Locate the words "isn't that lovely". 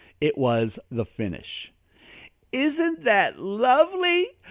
2.51-4.29